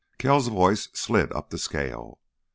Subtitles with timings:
[0.17, 2.17] Kells' voice slid up the scale.